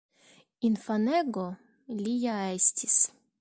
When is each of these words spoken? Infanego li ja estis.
Infanego 0.69 1.45
li 2.01 2.17
ja 2.25 2.41
estis. 2.59 2.99